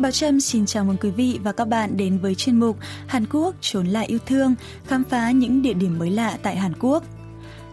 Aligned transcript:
Bảo 0.00 0.12
Trâm 0.12 0.40
xin 0.40 0.66
chào 0.66 0.84
mừng 0.84 0.96
quý 0.96 1.10
vị 1.10 1.38
và 1.42 1.52
các 1.52 1.64
bạn 1.64 1.96
đến 1.96 2.18
với 2.18 2.34
chuyên 2.34 2.60
mục 2.60 2.76
Hàn 3.06 3.26
Quốc 3.32 3.54
trốn 3.60 3.86
lại 3.86 4.06
yêu 4.06 4.18
thương, 4.26 4.54
khám 4.86 5.04
phá 5.04 5.30
những 5.30 5.62
địa 5.62 5.72
điểm 5.72 5.98
mới 5.98 6.10
lạ 6.10 6.38
tại 6.42 6.56
Hàn 6.56 6.72
Quốc. 6.80 7.04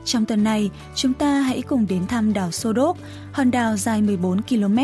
Trong 0.05 0.25
tuần 0.25 0.43
này, 0.43 0.69
chúng 0.95 1.13
ta 1.13 1.41
hãy 1.41 1.61
cùng 1.61 1.85
đến 1.89 2.07
thăm 2.07 2.33
đảo 2.33 2.51
Sodok, 2.51 2.97
hòn 3.31 3.51
đảo 3.51 3.77
dài 3.77 4.01
14 4.01 4.41
km, 4.41 4.77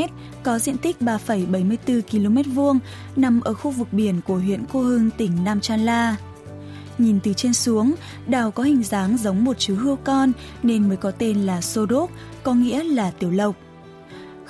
có 0.44 0.60
diện 0.60 0.78
tích 0.78 0.96
3,74 1.00 2.02
km 2.12 2.52
vuông, 2.52 2.80
nằm 3.16 3.42
ở 3.42 3.54
khu 3.54 3.72
vực 3.72 3.88
biển 3.92 4.22
của 4.28 4.38
huyện 4.38 4.64
Cô 4.74 4.82
Hưng, 4.82 5.10
tỉnh 5.18 5.32
Nam 5.44 5.62
Chan 5.62 5.86
La. 5.86 6.16
Nhìn 6.98 7.20
từ 7.24 7.34
trên 7.34 7.54
xuống, 7.54 7.96
đảo 8.28 8.52
có 8.52 8.64
hình 8.64 8.84
dáng 8.84 9.18
giống 9.18 9.44
một 9.44 9.60
chú 9.60 9.76
hươu 9.76 9.96
con 9.96 10.32
nên 10.64 10.88
mới 10.88 10.98
có 10.98 11.12
tên 11.12 11.38
là 11.38 11.62
Sodok, 11.62 12.10
có 12.44 12.54
nghĩa 12.54 12.84
là 12.84 13.12
tiểu 13.20 13.32
lộc. 13.32 13.56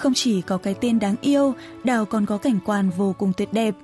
Không 0.04 0.14
chỉ 0.14 0.42
có 0.42 0.58
cái 0.58 0.76
tên 0.82 1.00
đáng 1.00 1.16
yêu, 1.22 1.54
đảo 1.84 2.06
còn 2.06 2.26
có 2.26 2.38
cảnh 2.38 2.60
quan 2.66 2.90
vô 2.90 3.16
cùng 3.18 3.34
tuyệt 3.38 3.54
đẹp. 3.54 3.76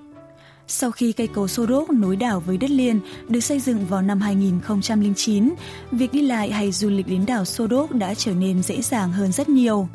Sau 0.67 0.91
khi 0.91 1.11
cây 1.11 1.27
cầu 1.27 1.47
Sodok 1.47 1.89
nối 1.89 2.15
đảo 2.15 2.39
với 2.39 2.57
đất 2.57 2.69
liền 2.69 2.99
được 3.27 3.39
xây 3.39 3.59
dựng 3.59 3.85
vào 3.85 4.01
năm 4.01 4.21
2009, 4.21 5.53
việc 5.91 6.13
đi 6.13 6.21
lại 6.21 6.51
hay 6.51 6.71
du 6.71 6.89
lịch 6.89 7.07
đến 7.07 7.25
đảo 7.25 7.45
Sodok 7.45 7.91
đã 7.91 8.13
trở 8.13 8.33
nên 8.33 8.63
dễ 8.63 8.81
dàng 8.81 9.11
hơn 9.11 9.31
rất 9.31 9.49
nhiều. 9.49 9.87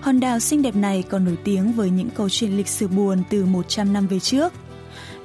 Hòn 0.00 0.20
đảo 0.20 0.38
xinh 0.38 0.62
đẹp 0.62 0.76
này 0.76 1.02
còn 1.02 1.24
nổi 1.24 1.38
tiếng 1.44 1.72
với 1.72 1.90
những 1.90 2.10
câu 2.10 2.28
chuyện 2.28 2.56
lịch 2.56 2.68
sử 2.68 2.88
buồn 2.88 3.22
từ 3.30 3.44
100 3.44 3.92
năm 3.92 4.06
về 4.06 4.20
trước. 4.20 4.52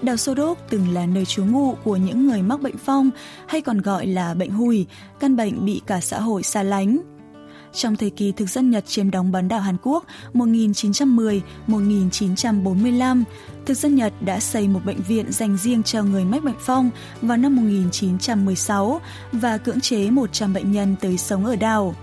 Đảo 0.01 0.17
Sodok 0.17 0.57
từng 0.69 0.93
là 0.93 1.05
nơi 1.05 1.25
trú 1.25 1.45
ngụ 1.45 1.75
của 1.83 1.95
những 1.95 2.27
người 2.27 2.41
mắc 2.41 2.61
bệnh 2.61 2.77
phong 2.77 3.09
hay 3.47 3.61
còn 3.61 3.81
gọi 3.81 4.07
là 4.07 4.33
bệnh 4.33 4.51
hùi, 4.51 4.85
căn 5.19 5.35
bệnh 5.35 5.65
bị 5.65 5.81
cả 5.85 5.99
xã 6.01 6.19
hội 6.19 6.43
xa 6.43 6.63
lánh. 6.63 7.18
Trong 7.73 7.95
thời 7.95 8.09
kỳ 8.09 8.31
thực 8.31 8.49
dân 8.49 8.69
Nhật 8.69 8.85
chiếm 8.87 9.11
đóng 9.11 9.31
bán 9.31 9.47
đảo 9.47 9.59
Hàn 9.59 9.77
Quốc 9.83 10.05
1910-1945, 10.33 13.23
thực 13.65 13.77
dân 13.77 13.95
Nhật 13.95 14.13
đã 14.21 14.39
xây 14.39 14.67
một 14.67 14.79
bệnh 14.85 15.01
viện 15.01 15.31
dành 15.31 15.57
riêng 15.57 15.83
cho 15.83 16.03
người 16.03 16.25
mắc 16.25 16.43
bệnh 16.43 16.55
phong 16.59 16.89
vào 17.21 17.37
năm 17.37 17.55
1916 17.55 19.01
và 19.31 19.57
cưỡng 19.57 19.81
chế 19.81 20.09
100 20.09 20.53
bệnh 20.53 20.71
nhân 20.71 20.95
tới 21.01 21.17
sống 21.17 21.45
ở 21.45 21.55
đảo. 21.55 21.95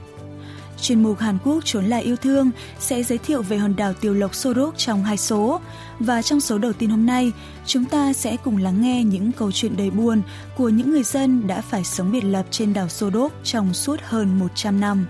Chuyên 0.81 1.03
mục 1.03 1.19
Hàn 1.19 1.39
Quốc 1.45 1.65
trốn 1.65 1.85
lại 1.85 2.03
yêu 2.03 2.17
thương 2.17 2.51
sẽ 2.79 3.03
giới 3.03 3.19
thiệu 3.19 3.43
về 3.43 3.57
hòn 3.57 3.77
đảo 3.77 3.95
Tiểu 3.95 4.15
Lộc 4.15 4.35
Sorok 4.35 4.79
trong 4.79 5.05
hai 5.05 5.17
số. 5.17 5.61
Và 6.01 6.23
trong 6.23 6.41
số 6.41 6.59
đầu 6.59 6.73
tiên 6.73 6.91
hôm 6.91 7.07
nay, 7.07 7.33
chúng 7.67 7.85
ta 7.85 8.13
sẽ 8.13 8.37
cùng 8.37 8.57
lắng 8.57 8.83
nghe 8.83 9.05
những 9.05 9.33
câu 9.33 9.53
chuyện 9.53 9.77
đầy 9.77 9.91
buồn 9.91 10.23
của 10.57 10.69
những 10.69 10.91
người 10.91 11.03
dân 11.03 11.47
đã 11.47 11.61
phải 11.61 11.85
sống 11.85 12.13
biệt 12.13 12.25
lập 12.25 12.47
trên 12.51 12.73
đảo 12.73 12.89
Sorok 12.89 13.33
trong 13.45 13.75
suốt 13.75 14.01
hơn 14.03 14.39
100 14.39 14.81
năm. 14.81 15.07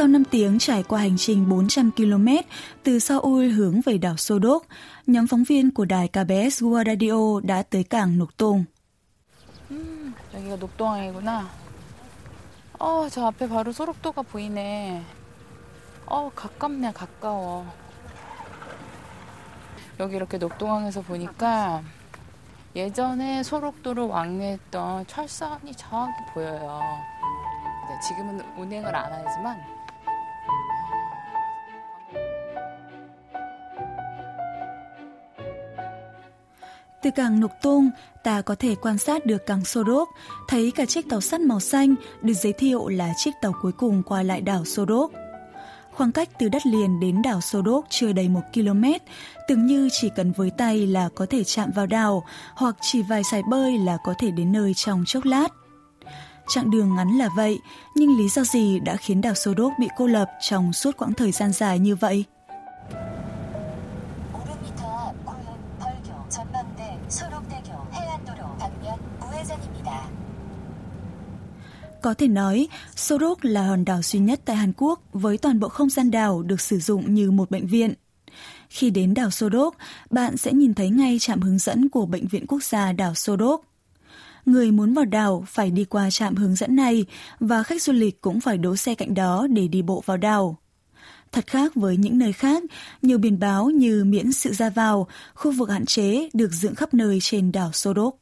Sau 0.00 0.08
5 0.08 0.24
tiếng 0.24 0.58
trải 0.58 0.82
qua 0.82 1.00
hành 1.00 1.16
trình 1.16 1.48
400 1.48 1.90
km 1.96 2.28
từ 2.82 2.98
Seoul 2.98 3.48
hướng 3.48 3.80
về 3.80 3.98
đảo 3.98 4.16
Sodok, 4.16 4.62
nhóm 5.06 5.26
phóng 5.26 5.44
viên 5.44 5.70
của 5.70 5.84
đài 5.84 6.08
KBS 6.08 6.62
World 6.62 6.86
Radio 6.86 7.40
đã 7.46 7.62
tới 7.62 7.84
cảng 7.84 8.18
Nục 8.18 8.36
Tùng. 8.36 8.64
음, 9.70 10.14
여기가 10.34 10.56
녹동항이구나. 10.56 11.48
어, 12.78 13.08
저 13.10 13.26
앞에 13.26 13.48
바로 13.48 13.72
소록도가 13.72 14.22
보이네. 14.22 15.02
어, 16.06 16.30
가깝네, 16.34 16.92
가까워. 16.92 17.66
여기 19.98 20.16
이렇게 20.16 20.38
녹동항에서 20.38 21.02
보니까 21.02 21.82
예전에 22.74 23.42
소록도를 23.42 24.04
왕래했던 24.04 25.06
철선이 25.06 25.74
저기 25.76 26.12
보여요. 26.32 26.80
지금은 28.08 28.40
운행을 28.56 28.96
안 28.96 29.12
하지만 29.12 29.60
Từ 37.02 37.10
cảng 37.10 37.40
Nục 37.40 37.50
Tung, 37.62 37.90
ta 38.22 38.42
có 38.42 38.54
thể 38.54 38.74
quan 38.74 38.98
sát 38.98 39.26
được 39.26 39.46
cảng 39.46 39.64
Sorok, 39.64 40.08
thấy 40.48 40.72
cả 40.74 40.84
chiếc 40.84 41.08
tàu 41.08 41.20
sắt 41.20 41.40
màu 41.40 41.60
xanh 41.60 41.94
được 42.22 42.34
giới 42.34 42.52
thiệu 42.52 42.88
là 42.88 43.12
chiếc 43.16 43.30
tàu 43.42 43.52
cuối 43.62 43.72
cùng 43.72 44.02
qua 44.02 44.22
lại 44.22 44.40
đảo 44.40 44.64
Sorok. 44.64 45.12
Khoảng 45.92 46.12
cách 46.12 46.28
từ 46.38 46.48
đất 46.48 46.66
liền 46.66 47.00
đến 47.00 47.22
đảo 47.22 47.40
Sorok 47.40 47.84
chưa 47.90 48.12
đầy 48.12 48.28
một 48.28 48.40
km, 48.54 48.84
tưởng 49.48 49.66
như 49.66 49.88
chỉ 50.00 50.10
cần 50.16 50.32
với 50.32 50.50
tay 50.50 50.86
là 50.86 51.08
có 51.14 51.26
thể 51.30 51.44
chạm 51.44 51.70
vào 51.74 51.86
đảo, 51.86 52.24
hoặc 52.54 52.76
chỉ 52.80 53.02
vài 53.02 53.24
sải 53.24 53.42
bơi 53.50 53.78
là 53.78 53.98
có 54.04 54.14
thể 54.18 54.30
đến 54.30 54.52
nơi 54.52 54.74
trong 54.74 55.04
chốc 55.06 55.24
lát. 55.24 55.48
Chặng 56.50 56.70
đường 56.70 56.94
ngắn 56.94 57.18
là 57.18 57.28
vậy, 57.36 57.58
nhưng 57.94 58.18
lý 58.18 58.28
do 58.28 58.44
gì 58.44 58.80
đã 58.80 58.96
khiến 58.96 59.20
đảo 59.20 59.34
Sorok 59.34 59.72
bị 59.80 59.88
cô 59.96 60.06
lập 60.06 60.28
trong 60.40 60.72
suốt 60.72 60.96
quãng 60.96 61.14
thời 61.14 61.32
gian 61.32 61.52
dài 61.52 61.78
như 61.78 61.96
vậy? 61.96 62.24
Có 72.02 72.14
thể 72.14 72.28
nói, 72.28 72.68
Sorok 72.96 73.44
là 73.44 73.62
hòn 73.62 73.84
đảo 73.84 74.02
duy 74.02 74.18
nhất 74.18 74.40
tại 74.44 74.56
Hàn 74.56 74.72
Quốc 74.76 75.00
với 75.12 75.38
toàn 75.38 75.60
bộ 75.60 75.68
không 75.68 75.90
gian 75.90 76.10
đảo 76.10 76.42
được 76.42 76.60
sử 76.60 76.78
dụng 76.78 77.14
như 77.14 77.30
một 77.30 77.50
bệnh 77.50 77.66
viện. 77.66 77.94
Khi 78.68 78.90
đến 78.90 79.14
đảo 79.14 79.30
Sodok, 79.30 79.76
bạn 80.10 80.36
sẽ 80.36 80.52
nhìn 80.52 80.74
thấy 80.74 80.90
ngay 80.90 81.18
trạm 81.20 81.40
hướng 81.40 81.58
dẫn 81.58 81.88
của 81.88 82.06
Bệnh 82.06 82.26
viện 82.26 82.46
Quốc 82.46 82.62
gia 82.62 82.92
đảo 82.92 83.14
Sodok 83.14 83.69
Người 84.45 84.71
muốn 84.71 84.93
vào 84.93 85.05
đảo 85.05 85.43
phải 85.47 85.71
đi 85.71 85.85
qua 85.85 86.09
trạm 86.09 86.35
hướng 86.35 86.55
dẫn 86.55 86.75
này 86.75 87.05
và 87.39 87.63
khách 87.63 87.81
du 87.81 87.93
lịch 87.93 88.21
cũng 88.21 88.39
phải 88.39 88.57
đỗ 88.57 88.75
xe 88.75 88.95
cạnh 88.95 89.13
đó 89.13 89.47
để 89.49 89.67
đi 89.67 89.81
bộ 89.81 90.03
vào 90.05 90.17
đảo. 90.17 90.57
Thật 91.31 91.47
khác 91.47 91.75
với 91.75 91.97
những 91.97 92.17
nơi 92.17 92.33
khác, 92.33 92.63
nhiều 93.01 93.17
biển 93.17 93.39
báo 93.39 93.69
như 93.69 94.03
miễn 94.05 94.31
sự 94.31 94.53
ra 94.53 94.69
vào, 94.69 95.07
khu 95.33 95.51
vực 95.51 95.69
hạn 95.69 95.85
chế 95.85 96.29
được 96.33 96.51
dựng 96.51 96.75
khắp 96.75 96.93
nơi 96.93 97.19
trên 97.21 97.51
đảo 97.51 97.71
Sodok. 97.73 98.15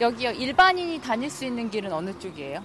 여기요 0.00 0.30
일반인이 0.30 1.00
다닐 1.00 1.28
수 1.28 1.44
있는 1.44 1.68
길은 1.70 1.92
어느 1.92 2.12
쪽이에요? 2.20 2.62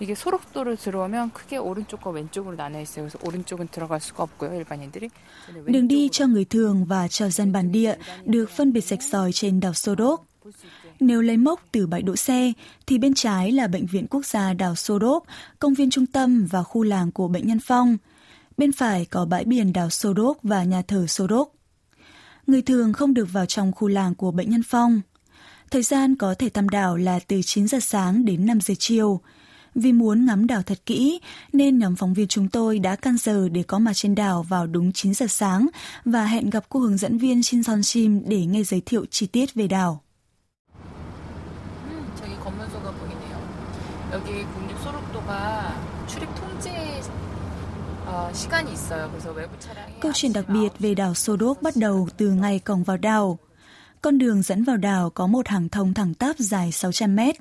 이게 0.00 0.14
소록도를 0.14 0.76
들어오면 0.76 1.30
크게 1.32 1.58
오른쪽과 1.58 2.10
왼쪽으로 2.10 2.56
나눠 2.56 2.80
있어요. 2.80 3.06
그래서 3.06 3.18
오른쪽은 3.22 3.68
들어갈 3.68 4.00
수가 4.00 4.22
없고요, 4.24 4.54
일반인들이. 4.54 5.10
Đường 5.66 5.88
đi 5.88 6.08
cho 6.08 6.26
người 6.26 6.44
thường 6.44 6.84
và 6.84 7.08
cho 7.08 7.28
dân 7.28 7.52
bản 7.52 7.72
địa 7.72 7.94
được 8.24 8.50
phân 8.50 8.72
biệt 8.72 8.80
sạch 8.80 9.02
sỏi 9.02 9.32
trên 9.32 9.60
đảo 9.60 9.74
Sodok. 9.74 10.26
Nếu 11.00 11.22
lấy 11.22 11.36
mốc 11.36 11.60
từ 11.72 11.86
bãi 11.86 12.02
đỗ 12.02 12.16
xe, 12.16 12.52
thì 12.86 12.98
bên 12.98 13.14
trái 13.14 13.52
là 13.52 13.66
Bệnh 13.66 13.86
viện 13.86 14.06
Quốc 14.10 14.26
gia 14.26 14.54
đảo 14.54 14.74
Sodok, 14.74 15.24
công 15.58 15.74
viên 15.74 15.90
trung 15.90 16.06
tâm 16.06 16.46
và 16.50 16.62
khu 16.62 16.82
làng 16.82 17.12
của 17.12 17.28
bệnh 17.28 17.46
nhân 17.46 17.58
Phong. 17.64 17.96
Bên 18.56 18.72
phải 18.72 19.04
có 19.04 19.24
bãi 19.24 19.44
biển 19.44 19.72
đảo 19.72 19.90
Sodok 19.90 20.42
và 20.42 20.64
nhà 20.64 20.82
thờ 20.82 21.06
Sodok 21.06 21.52
người 22.50 22.62
thường 22.62 22.92
không 22.92 23.14
được 23.14 23.32
vào 23.32 23.46
trong 23.46 23.72
khu 23.72 23.88
làng 23.88 24.14
của 24.14 24.30
bệnh 24.30 24.50
nhân 24.50 24.62
Phong. 24.62 25.00
Thời 25.70 25.82
gian 25.82 26.16
có 26.16 26.34
thể 26.34 26.48
thăm 26.48 26.68
đảo 26.68 26.96
là 26.96 27.18
từ 27.26 27.42
9 27.42 27.68
giờ 27.68 27.80
sáng 27.80 28.24
đến 28.24 28.46
5 28.46 28.60
giờ 28.60 28.74
chiều. 28.78 29.20
Vì 29.75 29.93
muốn 29.93 30.25
ngắm 30.25 30.47
đảo 30.47 30.61
thật 30.65 30.79
kỹ 30.85 31.19
nên 31.53 31.77
nhóm 31.77 31.95
phóng 31.95 32.13
viên 32.13 32.27
chúng 32.27 32.47
tôi 32.47 32.79
đã 32.79 32.95
can 32.95 33.17
giờ 33.17 33.49
để 33.49 33.63
có 33.63 33.79
mặt 33.79 33.93
trên 33.95 34.15
đảo 34.15 34.43
vào 34.43 34.67
đúng 34.67 34.91
9 34.91 35.13
giờ 35.13 35.25
sáng 35.29 35.67
và 36.05 36.25
hẹn 36.25 36.49
gặp 36.49 36.65
cô 36.69 36.79
hướng 36.79 36.97
dẫn 36.97 37.17
viên 37.17 37.43
Shin 37.43 37.63
Son 37.63 37.83
Sim 37.83 38.21
để 38.27 38.45
nghe 38.45 38.63
giới 38.63 38.81
thiệu 38.81 39.05
chi 39.09 39.27
tiết 39.27 39.53
về 39.53 39.67
đảo. 39.67 40.01
Câu 50.01 50.11
chuyện 50.15 50.33
đặc 50.33 50.45
biệt 50.49 50.69
về 50.79 50.93
đảo 50.93 51.13
Sodok 51.13 51.61
bắt 51.61 51.75
đầu 51.75 52.09
từ 52.17 52.29
ngày 52.29 52.59
cổng 52.59 52.83
vào 52.83 52.97
đảo. 52.97 53.39
Con 54.01 54.17
đường 54.17 54.41
dẫn 54.41 54.63
vào 54.63 54.77
đảo 54.77 55.09
có 55.09 55.27
một 55.27 55.47
hàng 55.47 55.69
thông 55.69 55.93
thẳng 55.93 56.13
tắp 56.13 56.35
dài 56.39 56.71
600 56.71 57.15
mét. 57.15 57.35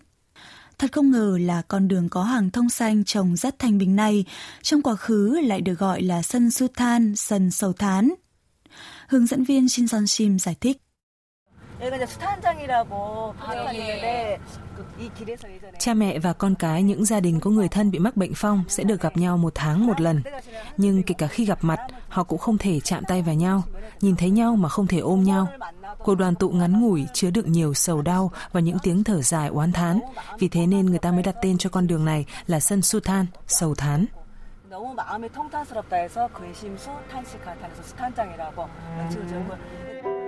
Thật 0.79 0.93
không 0.93 1.11
ngờ 1.11 1.39
là 1.41 1.63
con 1.63 1.89
đường 1.89 2.09
có 2.09 2.23
hàng 2.23 2.51
thông 2.51 2.71
xanh 2.71 3.05
trồng 3.05 3.37
rất 3.37 3.59
thanh 3.59 3.79
bình 3.79 3.97
này 3.97 4.25
trong 4.63 4.83
quá 4.83 4.95
khứ 4.95 5.41
lại 5.45 5.61
được 5.61 5.79
gọi 5.79 6.03
là 6.03 6.23
sân 6.23 6.51
Sultan, 6.51 7.17
sân 7.17 7.51
sầu 7.51 7.73
thán. 7.73 8.11
Hướng 9.09 9.27
dẫn 9.27 9.45
viên 9.45 9.69
Shin 9.69 9.89
Son 9.89 10.07
Shim 10.07 10.39
giải 10.39 10.57
thích. 10.61 10.84
여기가 11.84 11.96
이제 11.96 12.06
수탄장이라고 12.06 13.36
있는데 13.74 14.40
Cha 15.80 15.94
mẹ 15.94 16.20
và 16.20 16.34
con 16.34 16.56
cái 16.56 16.84
những 16.84 17.06
gia 17.06 17.20
đình 17.20 17.40
có 17.40 17.50
người 17.50 17.68
thân 17.68 17.92
bị 17.92 18.00
mắc 18.00 18.18
bệnh 18.18 18.34
phong 18.36 18.64
sẽ 18.68 18.84
được 18.84 19.02
gặp 19.02 19.18
nhau 19.18 19.38
một 19.38 19.52
tháng 19.56 19.88
một 19.88 20.02
lần. 20.02 20.22
Nhưng 20.78 21.04
kể 21.04 21.16
cả 21.18 21.28
khi 21.28 21.46
gặp 21.46 21.58
mặt, 21.62 21.80
họ 22.10 22.24
cũng 22.24 22.40
không 22.40 22.58
thể 22.58 22.80
chạm 22.80 23.04
tay 23.08 23.22
vào 23.22 23.36
nhau, 23.36 23.64
nhìn 24.02 24.16
thấy 24.16 24.30
nhau 24.30 24.56
mà 24.56 24.70
không 24.70 24.88
thể 24.88 25.00
ôm 25.00 25.24
nhau. 25.24 25.48
Cuộc 25.98 26.16
đoàn 26.16 26.36
tụ 26.36 26.50
ngắn 26.50 26.82
ngủi 26.82 27.06
chứa 27.14 27.30
đựng 27.30 27.52
nhiều 27.52 27.74
sầu 27.74 28.02
đau 28.02 28.32
và 28.52 28.60
những 28.60 28.78
tiếng 28.84 29.04
thở 29.04 29.22
dài 29.22 29.48
oán 29.48 29.72
thán. 29.72 30.00
Vì 30.40 30.48
thế 30.48 30.68
nên 30.68 30.86
người 30.86 31.00
ta 31.00 31.12
mới 31.12 31.24
đặt 31.24 31.36
tên 31.42 31.58
cho 31.58 31.70
con 31.70 31.88
đường 31.88 32.06
này 32.06 32.26
là 32.48 32.60
sân 32.60 32.82
Sutan, 32.82 33.26
sầu 33.48 33.76
thán. 33.76 34.06
너무 34.70 34.94
마음이 34.94 35.28
통탄스럽다 35.30 35.98
해서 35.98 36.28
근심수 36.28 36.92
탄식할 37.12 37.60
탄에서 37.60 37.82
수탄장이라고 37.82 38.70
명칭을 38.98 39.28
지은 39.28 39.48
거예요. 39.48 40.23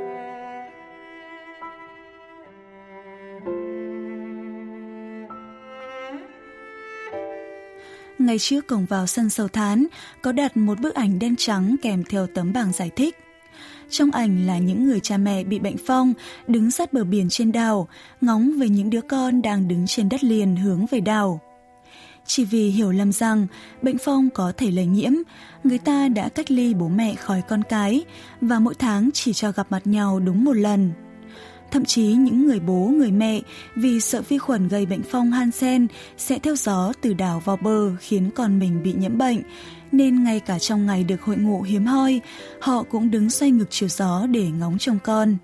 ngay 8.27 8.39
trước 8.39 8.67
cổng 8.67 8.87
vào 8.87 9.07
sân 9.07 9.31
sầu 9.31 9.49
thán 9.49 9.87
có 10.23 10.33
đặt 10.33 10.57
một 10.57 10.81
bức 10.81 10.95
ảnh 10.95 11.19
đen 11.19 11.35
trắng 11.39 11.77
kèm 11.83 12.05
theo 12.05 12.27
tấm 12.27 12.53
bảng 12.53 12.73
giải 12.73 12.91
thích. 12.97 13.17
Trong 13.91 14.11
ảnh 14.11 14.47
là 14.47 14.59
những 14.59 14.87
người 14.87 15.01
cha 15.01 15.17
mẹ 15.17 15.45
bị 15.45 15.59
bệnh 15.59 15.77
phong 15.87 16.13
đứng 16.47 16.71
sát 16.71 16.93
bờ 16.93 17.05
biển 17.05 17.29
trên 17.29 17.53
đảo, 17.53 17.89
ngóng 18.21 18.53
về 18.59 18.69
những 18.69 18.91
đứa 18.91 19.01
con 19.01 19.43
đang 19.43 19.69
đứng 19.69 19.87
trên 19.87 20.09
đất 20.09 20.25
liền 20.25 20.57
hướng 20.57 20.87
về 20.87 21.01
đảo. 21.01 21.41
Chỉ 22.27 22.45
vì 22.45 22.71
hiểu 22.71 22.93
lầm 22.93 23.13
rằng 23.13 23.47
bệnh 23.83 23.99
phong 23.99 24.31
có 24.31 24.53
thể 24.57 24.71
lây 24.71 24.87
nhiễm, 24.87 25.13
người 25.65 25.79
ta 25.79 26.09
đã 26.09 26.29
cách 26.29 26.51
ly 26.51 26.75
bố 26.75 26.89
mẹ 26.89 27.15
khỏi 27.15 27.43
con 27.49 27.63
cái 27.69 28.05
và 28.41 28.59
mỗi 28.59 28.75
tháng 28.75 29.11
chỉ 29.15 29.33
cho 29.33 29.53
gặp 29.53 29.67
mặt 29.71 29.87
nhau 29.87 30.21
đúng 30.21 30.45
một 30.45 30.57
lần. 30.57 30.93
Thậm 31.71 31.85
chí 31.85 32.07
những 32.07 32.47
người 32.47 32.61
bố, 32.61 32.93
người 32.97 33.11
mẹ 33.11 33.41
vì 33.77 34.01
sợ 34.01 34.23
vi 34.29 34.39
khuẩn 34.39 34.69
gây 34.69 34.87
bệnh 34.87 35.03
phong 35.03 35.33
Hansen 35.33 35.87
sẽ 36.17 36.39
theo 36.39 36.57
gió 36.57 36.93
từ 37.01 37.15
đảo 37.15 37.43
vào 37.45 37.57
bờ 37.57 37.97
khiến 37.97 38.31
con 38.35 38.59
mình 38.59 38.83
bị 38.83 38.93
nhiễm 38.93 39.19
bệnh, 39.19 39.43
nên 39.93 40.25
ngay 40.25 40.41
cả 40.41 40.59
trong 40.59 40.87
ngày 40.87 41.05
được 41.05 41.23
hội 41.23 41.37
ngộ 41.37 41.63
hiếm 41.63 41.87
hoi, 41.87 42.21
họ 42.61 42.83
cũng 42.83 43.11
đứng 43.11 43.31
xoay 43.31 43.51
ngực 43.51 43.67
chiều 43.71 43.89
gió 43.89 44.27
để 44.27 44.49
ngóng 44.59 44.79
trông 44.79 44.99
con. 45.05 45.37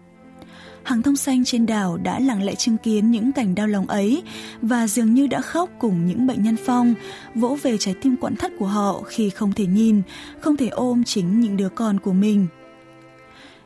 Hàng 0.82 1.02
thông 1.02 1.16
xanh 1.16 1.44
trên 1.44 1.66
đảo 1.66 1.96
đã 1.96 2.18
lặng 2.20 2.42
lẽ 2.42 2.54
chứng 2.54 2.76
kiến 2.76 3.10
những 3.10 3.32
cảnh 3.32 3.54
đau 3.54 3.66
lòng 3.66 3.86
ấy 3.86 4.22
và 4.62 4.86
dường 4.86 5.14
như 5.14 5.26
đã 5.26 5.40
khóc 5.40 5.70
cùng 5.78 6.06
những 6.06 6.26
bệnh 6.26 6.42
nhân 6.42 6.56
phong, 6.66 6.94
vỗ 7.34 7.58
về 7.62 7.78
trái 7.78 7.94
tim 8.02 8.16
quặn 8.16 8.36
thắt 8.36 8.52
của 8.58 8.66
họ 8.66 9.02
khi 9.02 9.30
không 9.30 9.52
thể 9.52 9.66
nhìn, 9.66 10.02
không 10.40 10.56
thể 10.56 10.68
ôm 10.68 11.04
chính 11.04 11.40
những 11.40 11.56
đứa 11.56 11.68
con 11.68 12.00
của 12.00 12.12
mình. 12.12 12.46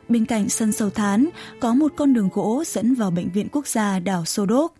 Bên 0.09 0.25
cạnh 0.25 0.49
sân 0.49 0.71
sầu 0.71 0.89
thán 0.89 1.29
có 1.59 1.73
một 1.73 1.93
con 1.95 2.13
đường 2.13 2.29
gỗ 2.33 2.63
dẫn 2.67 2.93
vào 2.93 3.11
Bệnh 3.11 3.29
viện 3.29 3.47
Quốc 3.51 3.67
gia 3.67 3.99
đảo 3.99 4.25
Sô 4.25 4.45
Đốc. 4.45 4.73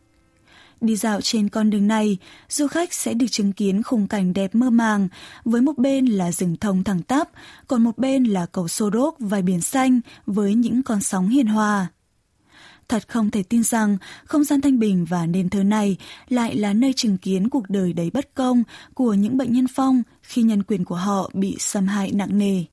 Đi 0.82 0.96
dạo 0.96 1.22
trên 1.22 1.50
con 1.50 1.70
đường 1.70 1.88
này, 1.88 2.18
du 2.50 2.68
khách 2.68 2.94
sẽ 2.94 3.14
được 3.14 3.26
chứng 3.32 3.54
kiến 3.54 3.84
khung 3.84 4.08
cảnh 4.08 4.34
đẹp 4.34 4.56
mơ 4.56 4.70
màng, 4.70 5.08
với 5.46 5.62
một 5.62 5.78
bên 5.78 6.06
là 6.06 6.32
rừng 6.32 6.56
thông 6.62 6.84
thẳng 6.84 7.02
tắp, 7.02 7.30
còn 7.68 7.84
một 7.84 7.98
bên 7.98 8.24
là 8.24 8.46
cầu 8.46 8.68
Sô 8.68 8.90
Đốc 8.90 9.16
và 9.20 9.42
biển 9.42 9.62
xanh 9.62 10.00
với 10.26 10.56
những 10.56 10.84
con 10.84 11.02
sóng 11.02 11.30
hiền 11.30 11.48
hòa. 11.48 11.88
Thật 12.88 13.08
không 13.08 13.32
thể 13.32 13.44
tin 13.44 13.64
rằng 13.64 13.98
không 14.26 14.44
gian 14.44 14.62
thanh 14.62 14.80
bình 14.80 15.06
và 15.10 15.26
nền 15.26 15.50
thơ 15.50 15.64
này 15.64 15.98
lại 16.30 16.56
là 16.56 16.74
nơi 16.74 16.94
chứng 16.94 17.18
kiến 17.18 17.50
cuộc 17.50 17.70
đời 17.70 17.94
đầy 17.94 18.10
bất 18.10 18.34
công 18.34 18.64
của 18.94 19.14
những 19.14 19.38
bệnh 19.38 19.54
nhân 19.54 19.66
phong 19.76 20.04
khi 20.22 20.42
nhân 20.42 20.64
quyền 20.64 20.86
của 20.86 20.96
họ 20.96 21.30
bị 21.34 21.56
xâm 21.60 21.88
hại 21.88 22.12
nặng 22.12 22.38
nề. 22.38 22.64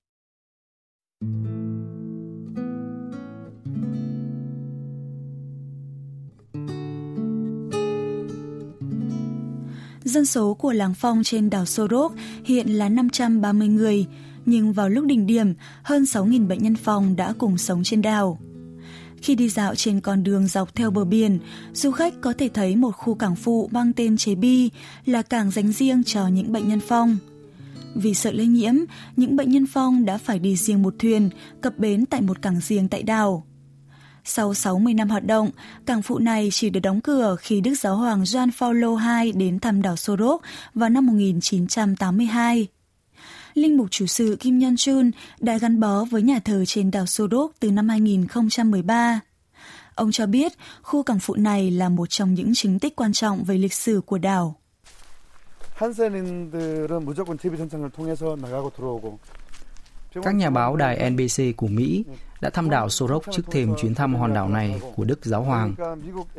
Dân 10.05 10.27
số 10.27 10.55
của 10.55 10.73
làng 10.73 10.95
Phong 10.95 11.23
trên 11.23 11.51
đảo 11.51 11.67
Sorok 11.67 12.15
hiện 12.45 12.69
là 12.69 12.89
530 12.89 13.69
người, 13.69 14.07
nhưng 14.47 14.73
vào 14.73 14.89
lúc 14.89 15.05
đỉnh 15.05 15.27
điểm, 15.27 15.55
hơn 15.83 16.03
6.000 16.03 16.47
bệnh 16.47 16.63
nhân 16.63 16.77
phong 16.77 17.17
đã 17.17 17.35
cùng 17.39 17.59
sống 17.59 17.85
trên 17.85 18.03
đảo. 18.03 18.39
Khi 19.23 19.35
đi 19.35 19.49
dạo 19.49 19.75
trên 19.75 20.01
con 20.01 20.23
đường 20.23 20.47
dọc 20.47 20.75
theo 20.75 20.91
bờ 20.91 21.05
biển, 21.05 21.39
du 21.73 21.91
khách 21.91 22.15
có 22.21 22.33
thể 22.33 22.49
thấy 22.49 22.77
một 22.77 22.91
khu 22.91 23.15
cảng 23.15 23.37
phụ 23.37 23.69
mang 23.73 23.93
tên 23.93 24.17
Chế 24.17 24.35
Bi 24.35 24.71
là 25.07 25.23
cảng 25.23 25.51
dành 25.51 25.73
riêng 25.73 26.05
cho 26.05 26.29
những 26.29 26.53
bệnh 26.53 26.69
nhân 26.69 26.81
phong. 26.89 27.17
Vì 27.95 28.15
sợ 28.15 28.33
lây 28.33 28.47
nhiễm, 28.47 28.75
những 29.17 29.37
bệnh 29.37 29.51
nhân 29.51 29.67
phong 29.67 30.05
đã 30.05 30.19
phải 30.19 30.39
đi 30.39 30.57
riêng 30.57 30.83
một 30.83 30.95
thuyền, 30.99 31.31
cập 31.61 31.79
bến 31.79 32.07
tại 32.07 32.21
một 32.21 32.43
cảng 32.43 32.61
riêng 32.61 32.89
tại 32.89 33.03
đảo. 33.03 33.45
Sau 34.24 34.54
60 34.54 34.94
năm 34.94 35.10
hoạt 35.10 35.26
động, 35.26 35.50
cảng 35.86 36.02
phụ 36.02 36.20
này 36.20 36.50
chỉ 36.52 36.70
được 36.70 36.80
đóng 36.80 37.02
cửa 37.02 37.36
khi 37.40 37.62
Đức 37.62 37.74
Giáo 37.74 37.96
hoàng 37.96 38.24
John 38.24 38.50
Paul 38.60 38.84
II 38.84 39.32
đến 39.32 39.60
thăm 39.60 39.82
đảo 39.82 39.96
Sorok 39.96 40.42
vào 40.74 40.90
năm 40.90 41.06
1982. 41.06 42.68
Linh 43.54 43.78
mục 43.78 43.88
chủ 43.92 44.06
sự 44.06 44.38
Kim 44.40 44.58
Nhân 44.58 44.76
Chun 44.78 45.12
đã 45.40 45.58
gắn 45.58 45.80
bó 45.80 46.04
với 46.04 46.22
nhà 46.22 46.40
thờ 46.40 46.66
trên 46.66 46.92
đảo 46.92 47.06
Sorok 47.06 47.52
từ 47.60 47.72
năm 47.72 47.90
2013. 47.90 49.20
Ông 49.96 50.12
cho 50.12 50.26
biết 50.26 50.54
khu 50.82 51.04
cảng 51.04 51.20
phụ 51.20 51.36
này 51.36 51.72
là 51.72 51.90
một 51.90 52.10
trong 52.10 52.34
những 52.34 52.52
chính 52.56 52.80
tích 52.80 52.96
quan 52.96 53.14
trọng 53.14 53.44
về 53.44 53.58
lịch 53.58 53.74
sử 53.74 54.02
của 54.06 54.18
đảo. 54.18 54.56
한센인들은 55.80 57.06
무조건 57.06 57.38
TV 57.38 57.56
전창을 57.56 57.90
통해서 57.92 58.36
나가고 58.36 58.70
들어오고 58.72 59.18
các 60.23 60.35
nhà 60.35 60.51
báo 60.51 60.77
đài 60.77 61.11
NBC 61.11 61.43
của 61.57 61.67
Mỹ 61.67 62.05
đã 62.41 62.51
thăm 62.51 62.71
đảo 62.71 62.89
Sorok 62.89 63.23
trước 63.33 63.43
thềm 63.51 63.75
chuyến 63.81 63.95
thăm 63.95 64.15
hòn 64.15 64.35
đảo 64.35 64.49
này 64.49 64.81
của 64.97 65.05
Đức 65.05 65.25
Giáo 65.25 65.43
Hoàng. 65.43 65.75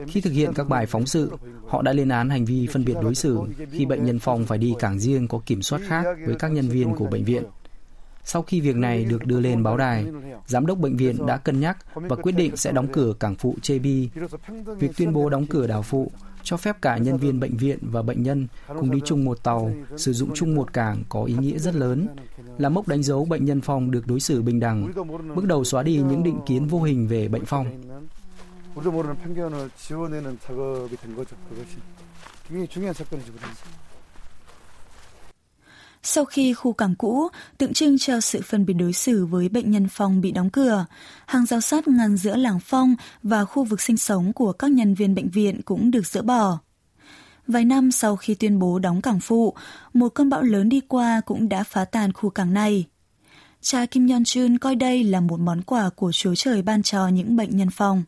Khi 0.08 0.22
thực 0.22 0.34
hiện 0.34 0.54
các 0.54 0.68
bài 0.68 0.86
phóng 0.86 1.06
sự, 1.06 1.32
họ 1.68 1.82
đã 1.82 1.94
lên 1.94 2.10
án 2.10 2.30
hành 2.30 2.46
vi 2.46 2.68
phân 2.68 2.86
biệt 2.86 2.96
đối 3.02 3.16
xử 3.16 3.40
khi 3.72 3.86
bệnh 3.86 4.06
nhân 4.06 4.20
phòng 4.20 4.46
phải 4.46 4.58
đi 4.58 4.74
cảng 4.80 5.00
riêng 5.00 5.28
có 5.28 5.40
kiểm 5.46 5.62
soát 5.62 5.82
khác 5.88 6.06
với 6.26 6.36
các 6.36 6.52
nhân 6.52 6.68
viên 6.68 6.96
của 6.96 7.06
bệnh 7.06 7.24
viện. 7.24 7.44
Sau 8.26 8.42
khi 8.42 8.62
việc 8.62 8.76
này 8.76 9.06
được 9.06 9.26
đưa 9.26 9.40
lên 9.40 9.64
báo 9.64 9.78
đài, 9.78 10.06
giám 10.48 10.66
đốc 10.66 10.78
bệnh 10.78 10.98
viện 10.98 11.26
đã 11.26 11.38
cân 11.38 11.60
nhắc 11.60 11.78
và 11.96 12.16
quyết 12.16 12.32
định 12.32 12.58
sẽ 12.58 12.72
đóng 12.72 12.88
cửa 12.94 13.14
cảng 13.20 13.36
phụ 13.36 13.56
Chebi. 13.62 14.10
Việc 14.80 14.92
tuyên 14.98 15.14
bố 15.14 15.30
đóng 15.30 15.46
cửa 15.46 15.68
đảo 15.68 15.82
phụ 15.82 16.12
cho 16.44 16.58
phép 16.58 16.82
cả 16.82 16.98
nhân 16.98 17.18
viên 17.18 17.40
bệnh 17.40 17.58
viện 17.58 17.80
và 17.82 18.02
bệnh 18.02 18.24
nhân 18.24 18.48
cùng 18.68 18.92
đi 18.92 19.00
chung 19.06 19.26
một 19.26 19.44
tàu, 19.44 19.72
sử 19.98 20.14
dụng 20.14 20.30
chung 20.34 20.56
một 20.56 20.74
cảng 20.74 21.04
có 21.10 21.24
ý 21.24 21.34
nghĩa 21.34 21.58
rất 21.58 21.76
lớn, 21.76 22.08
là 22.58 22.70
mốc 22.70 22.88
đánh 22.88 23.04
dấu 23.04 23.26
bệnh 23.26 23.46
nhân 23.46 23.62
phong 23.62 23.92
được 23.92 24.08
đối 24.08 24.20
xử 24.20 24.42
bình 24.42 24.60
đẳng, 24.60 24.92
bước 25.36 25.46
đầu 25.46 25.64
xóa 25.64 25.84
đi 25.84 25.96
những 25.96 26.24
định 26.24 26.40
kiến 26.46 26.68
vô 26.68 26.82
hình 26.82 27.08
về 27.08 27.28
bệnh 27.28 27.46
phong. 27.46 27.68
Sau 36.08 36.26
khi 36.26 36.54
khu 36.54 36.74
cảng 36.74 36.96
cũ 36.96 37.28
tượng 37.58 37.74
trưng 37.74 37.98
cho 37.98 38.20
sự 38.20 38.42
phân 38.46 38.66
biệt 38.66 38.74
đối 38.74 38.94
xử 38.94 39.26
với 39.26 39.50
bệnh 39.50 39.72
nhân 39.72 39.88
phong 39.92 40.22
bị 40.22 40.32
đóng 40.32 40.50
cửa, 40.50 40.86
hàng 41.26 41.46
rào 41.46 41.62
sắt 41.62 41.88
ngăn 41.88 42.18
giữa 42.18 42.36
làng 42.36 42.60
phong 42.60 42.96
và 43.24 43.46
khu 43.46 43.64
vực 43.64 43.82
sinh 43.82 43.98
sống 43.98 44.34
của 44.34 44.52
các 44.52 44.72
nhân 44.72 44.94
viên 44.94 45.16
bệnh 45.16 45.30
viện 45.30 45.62
cũng 45.62 45.92
được 45.92 46.08
dỡ 46.08 46.22
bỏ. 46.22 46.60
Vài 47.48 47.66
năm 47.66 47.92
sau 47.92 48.16
khi 48.16 48.36
tuyên 48.36 48.60
bố 48.60 48.80
đóng 48.80 49.02
cảng 49.02 49.20
phụ, 49.20 49.54
một 49.94 50.10
cơn 50.10 50.30
bão 50.30 50.42
lớn 50.42 50.70
đi 50.70 50.82
qua 50.88 51.22
cũng 51.26 51.50
đã 51.50 51.64
phá 51.64 51.86
tàn 51.86 52.14
khu 52.14 52.30
cảng 52.30 52.54
này. 52.54 52.86
Cha 53.62 53.86
Kim 53.86 54.08
Yeon 54.08 54.24
Chun 54.24 54.58
coi 54.58 54.76
đây 54.76 55.04
là 55.04 55.20
một 55.20 55.40
món 55.40 55.62
quà 55.62 55.90
của 55.96 56.12
Chúa 56.12 56.36
Trời 56.36 56.62
ban 56.62 56.84
cho 56.84 57.08
những 57.08 57.36
bệnh 57.36 57.58
nhân 57.58 57.70
phong. 57.72 58.04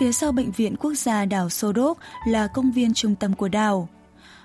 Phía 0.00 0.12
sau 0.12 0.32
Bệnh 0.32 0.50
viện 0.50 0.76
Quốc 0.76 0.94
gia 0.94 1.24
đảo 1.24 1.48
Sodok 1.48 1.98
là 2.26 2.46
công 2.46 2.72
viên 2.72 2.94
trung 2.94 3.14
tâm 3.14 3.34
của 3.34 3.48
đảo. 3.48 3.88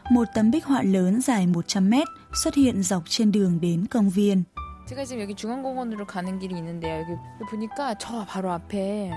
Một 0.09 0.27
tấm 0.33 0.51
bích 0.51 0.65
họa 0.65 0.81
lớn 0.83 1.21
dài 1.21 1.47
100 1.47 1.89
mét 1.89 2.07
xuất 2.43 2.55
hiện 2.55 2.83
dọc 2.83 3.03
trên 3.09 3.31
đường 3.31 3.62
đến 3.62 3.85
công 3.85 4.09
viên. 4.09 4.43
제가 4.89 5.05
지금 5.05 5.21
여기 5.21 5.33
중앙공원으로 5.35 6.05
가는 6.05 6.39
길이 6.39 6.57
있는데요. 6.57 7.00
여기 7.00 7.15
보니까 7.50 7.95
저 7.95 8.25
바로 8.25 8.51
앞에 8.51 9.12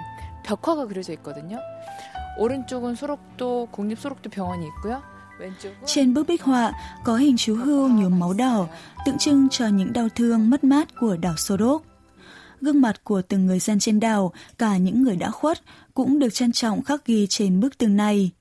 벽화가 0.45 0.87
그려져 0.87 1.12
있거든요. 1.14 1.59
오른쪽은 2.38 2.95
소록도 2.95 3.68
국립 3.73 3.99
소록도 3.99 4.30
병원이 4.30 4.66
있고요. 4.66 5.02
Trên 5.87 6.14
bức 6.14 6.26
bích 6.26 6.42
họa 6.42 6.73
có 7.04 7.16
hình 7.16 7.37
chú 7.37 7.54
hươu 7.54 7.88
nhuốm 7.88 8.18
máu 8.18 8.33
đỏ, 8.33 8.66
tượng 9.06 9.18
trưng 9.18 9.49
cho 9.49 9.66
những 9.66 9.92
đau 9.92 10.09
thương 10.14 10.50
mất 10.50 10.64
mát 10.64 10.88
của 11.00 11.16
đảo 11.16 11.35
Sorok. 11.37 11.83
Gương 12.62 12.82
mặt 12.82 13.03
của 13.03 13.22
từng 13.22 13.46
người 13.46 13.60
dân 13.60 13.80
trên 13.80 14.00
đảo, 14.00 14.34
cả 14.58 14.77
những 14.77 15.03
người 15.03 15.15
đã 15.15 15.32
khuất, 15.32 15.62
cũng 15.94 16.20
được 16.20 16.34
trân 16.34 16.51
trọng 16.51 16.84
khắc 16.84 17.06
ghi 17.06 17.27
trên 17.30 17.60
bức 17.60 17.77
tường 17.77 17.98
này. 17.98 18.32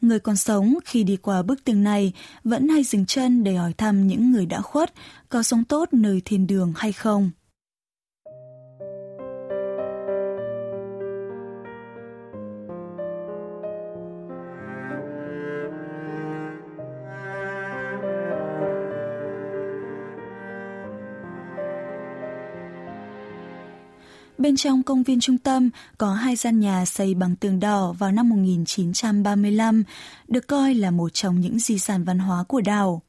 Người 0.00 0.18
còn 0.18 0.36
sống 0.36 0.78
khi 0.84 1.04
đi 1.04 1.16
qua 1.16 1.42
bức 1.42 1.64
tường 1.64 1.82
này 1.82 2.12
vẫn 2.44 2.68
hay 2.68 2.82
dừng 2.82 3.06
chân 3.06 3.44
để 3.44 3.54
hỏi 3.54 3.72
thăm 3.78 4.06
những 4.06 4.30
người 4.30 4.46
đã 4.46 4.60
khuất 4.60 4.92
có 5.28 5.42
sống 5.42 5.64
tốt 5.64 5.88
nơi 5.92 6.22
thiên 6.24 6.46
đường 6.46 6.72
hay 6.76 6.92
không. 6.92 7.30
Bên 24.40 24.56
trong 24.56 24.82
công 24.82 25.02
viên 25.02 25.20
trung 25.20 25.38
tâm 25.38 25.70
có 25.98 26.14
hai 26.14 26.36
gian 26.36 26.60
nhà 26.60 26.84
xây 26.84 27.14
bằng 27.14 27.36
tường 27.36 27.60
đỏ 27.60 27.94
vào 27.98 28.12
năm 28.12 28.28
1935, 28.28 29.84
được 30.28 30.46
coi 30.46 30.74
là 30.74 30.90
một 30.90 31.14
trong 31.14 31.40
những 31.40 31.58
di 31.58 31.78
sản 31.78 32.04
văn 32.04 32.18
hóa 32.18 32.44
của 32.48 32.60
đảo. 32.60 33.02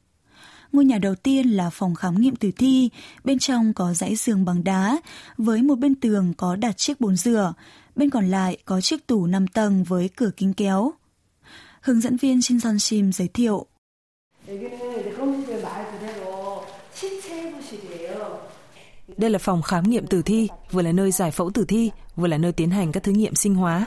Ngôi 0.72 0.86
nhà 0.86 0.98
đầu 0.98 1.16
tiên 1.16 1.50
là 1.50 1.70
phòng 1.70 1.96
khám 1.96 2.22
nghiệm 2.22 2.36
tử 2.36 2.52
thi, 2.58 2.90
bên 3.24 3.40
trong 3.40 3.74
có 3.74 3.94
dãy 3.94 4.16
giường 4.16 4.46
bằng 4.46 4.64
đá, 4.64 4.98
với 5.38 5.62
một 5.62 5.76
bên 5.76 5.96
tường 5.96 6.34
có 6.38 6.56
đặt 6.56 6.78
chiếc 6.78 7.02
bồn 7.02 7.16
rửa, 7.16 7.54
bên 7.96 8.10
còn 8.10 8.28
lại 8.28 8.58
có 8.66 8.82
chiếc 8.82 9.08
tủ 9.08 9.28
5 9.28 9.48
tầng 9.48 9.84
với 9.84 10.10
cửa 10.16 10.32
kính 10.38 10.54
kéo. 10.54 10.92
Hướng 11.82 12.02
dẫn 12.02 12.18
viên 12.18 12.42
Shin 12.42 12.60
Son 12.60 12.80
Shim 12.80 13.12
giới 13.12 13.28
thiệu. 13.28 13.66
Đây 19.22 19.30
là 19.30 19.40
phòng 19.40 19.62
khám 19.62 19.90
nghiệm 19.90 20.08
tử 20.08 20.22
thi, 20.22 20.48
vừa 20.72 20.82
là 20.82 20.92
nơi 20.92 21.12
giải 21.12 21.32
phẫu 21.32 21.52
tử 21.52 21.66
thi, 21.68 21.92
vừa 22.16 22.28
là 22.28 22.38
nơi 22.38 22.52
tiến 22.52 22.70
hành 22.70 22.92
các 22.92 23.04
thử 23.04 23.12
nghiệm 23.12 23.36
sinh 23.36 23.56
hóa. 23.56 23.86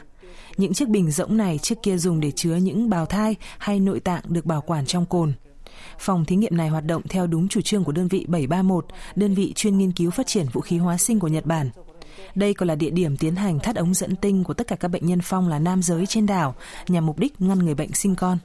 Những 0.56 0.74
chiếc 0.74 0.88
bình 0.88 1.10
rỗng 1.10 1.36
này 1.36 1.58
trước 1.58 1.74
kia 1.82 1.96
dùng 1.96 2.20
để 2.20 2.30
chứa 2.30 2.56
những 2.56 2.90
bào 2.90 3.06
thai 3.06 3.36
hay 3.58 3.80
nội 3.80 4.00
tạng 4.00 4.22
được 4.28 4.46
bảo 4.46 4.60
quản 4.60 4.86
trong 4.86 5.06
cồn. 5.06 5.32
Phòng 5.98 6.24
thí 6.24 6.36
nghiệm 6.36 6.56
này 6.56 6.68
hoạt 6.68 6.84
động 6.84 7.02
theo 7.08 7.26
đúng 7.26 7.48
chủ 7.48 7.60
trương 7.60 7.84
của 7.84 7.92
đơn 7.92 8.08
vị 8.08 8.24
731, 8.28 8.86
đơn 9.14 9.34
vị 9.34 9.52
chuyên 9.56 9.78
nghiên 9.78 9.92
cứu 9.92 10.10
phát 10.10 10.26
triển 10.26 10.46
vũ 10.52 10.60
khí 10.60 10.78
hóa 10.78 10.98
sinh 10.98 11.20
của 11.20 11.28
Nhật 11.28 11.46
Bản. 11.46 11.70
Đây 12.34 12.54
còn 12.54 12.68
là 12.68 12.74
địa 12.74 12.90
điểm 12.90 13.16
tiến 13.16 13.36
hành 13.36 13.58
thắt 13.58 13.76
ống 13.76 13.94
dẫn 13.94 14.16
tinh 14.16 14.44
của 14.44 14.54
tất 14.54 14.66
cả 14.66 14.76
các 14.76 14.88
bệnh 14.88 15.06
nhân 15.06 15.20
phong 15.22 15.48
là 15.48 15.58
nam 15.58 15.82
giới 15.82 16.06
trên 16.06 16.26
đảo 16.26 16.54
nhằm 16.88 17.06
mục 17.06 17.18
đích 17.18 17.40
ngăn 17.40 17.58
người 17.58 17.74
bệnh 17.74 17.92
sinh 17.92 18.14
con. 18.14 18.38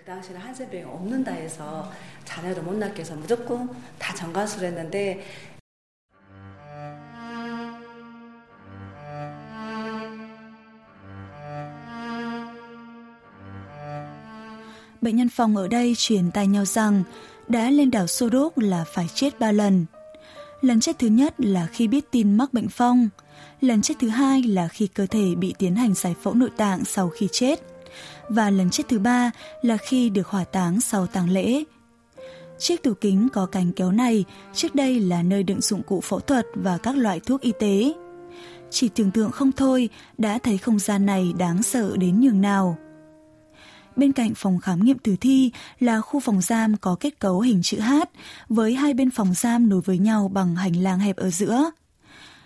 그 0.00 0.04
당시에는 0.04 0.40
한센병이 0.40 0.84
없는다 0.84 1.32
해서 1.32 1.90
자녀도 2.24 2.62
못 2.62 2.74
낳게 2.74 3.00
해서 3.00 3.14
무조건 3.16 3.70
다 3.98 4.14
정관수를 4.14 4.68
했는데 4.68 5.24
bệnh 15.00 15.16
nhân 15.16 15.28
phòng 15.28 15.56
ở 15.56 15.68
đây 15.68 15.94
truyền 15.96 16.30
tai 16.30 16.46
nhau 16.46 16.64
rằng 16.64 17.02
đã 17.48 17.70
lên 17.70 17.90
đảo 17.90 18.06
Sodok 18.06 18.58
là 18.58 18.84
phải 18.84 19.06
chết 19.14 19.38
ba 19.38 19.52
lần. 19.52 19.86
Lần 20.60 20.80
chết 20.80 20.98
thứ 20.98 21.06
nhất 21.06 21.34
là 21.38 21.66
khi 21.66 21.88
biết 21.88 22.10
tin 22.10 22.36
mắc 22.36 22.52
bệnh 22.52 22.68
phong. 22.68 23.08
Lần 23.60 23.82
chết 23.82 23.94
thứ 23.98 24.08
hai 24.08 24.42
là 24.42 24.68
khi 24.68 24.86
cơ 24.86 25.06
thể 25.06 25.34
bị 25.34 25.54
tiến 25.58 25.76
hành 25.76 25.94
giải 25.94 26.14
phẫu 26.22 26.34
nội 26.34 26.50
tạng 26.56 26.84
sau 26.84 27.08
khi 27.08 27.28
chết. 27.32 27.69
và 28.29 28.49
lần 28.49 28.69
chết 28.69 28.83
thứ 28.89 28.99
ba 28.99 29.31
là 29.61 29.77
khi 29.77 30.09
được 30.09 30.27
hỏa 30.27 30.43
táng 30.43 30.81
sau 30.81 31.07
tang 31.07 31.29
lễ. 31.29 31.63
Chiếc 32.59 32.83
tủ 32.83 32.93
kính 32.93 33.27
có 33.33 33.45
cánh 33.45 33.71
kéo 33.71 33.91
này 33.91 34.25
trước 34.53 34.75
đây 34.75 34.99
là 34.99 35.23
nơi 35.23 35.43
đựng 35.43 35.61
dụng 35.61 35.83
cụ 35.83 36.01
phẫu 36.01 36.19
thuật 36.19 36.45
và 36.55 36.77
các 36.77 36.97
loại 36.97 37.19
thuốc 37.19 37.41
y 37.41 37.51
tế. 37.59 37.93
Chỉ 38.69 38.89
tưởng 38.89 39.11
tượng 39.11 39.31
không 39.31 39.51
thôi 39.51 39.89
đã 40.17 40.39
thấy 40.43 40.57
không 40.57 40.79
gian 40.79 41.05
này 41.05 41.33
đáng 41.37 41.63
sợ 41.63 41.97
đến 41.97 42.21
nhường 42.21 42.41
nào. 42.41 42.77
Bên 43.95 44.11
cạnh 44.11 44.33
phòng 44.35 44.59
khám 44.59 44.83
nghiệm 44.85 44.97
tử 44.97 45.15
thi 45.21 45.51
là 45.79 46.01
khu 46.01 46.19
phòng 46.19 46.41
giam 46.41 46.77
có 46.77 46.95
kết 46.99 47.19
cấu 47.19 47.39
hình 47.39 47.61
chữ 47.63 47.79
H 47.79 47.93
với 48.49 48.75
hai 48.75 48.93
bên 48.93 49.11
phòng 49.11 49.33
giam 49.33 49.69
nối 49.69 49.81
với 49.81 49.97
nhau 49.97 50.31
bằng 50.33 50.55
hành 50.55 50.75
lang 50.75 50.99
hẹp 50.99 51.15
ở 51.15 51.29
giữa. 51.29 51.71